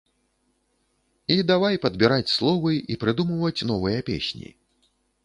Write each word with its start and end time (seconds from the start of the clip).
І 1.35 1.35
давай 1.51 1.75
падбіраць 1.83 2.33
словы 2.37 2.73
і 2.95 2.97
прыдумваць 3.05 3.65
новыя 3.73 3.99
песні. 4.09 4.49